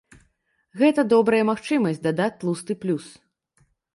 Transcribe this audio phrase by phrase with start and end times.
[0.79, 3.05] Гэта добрая магчымасць дадаць тлусты плюс.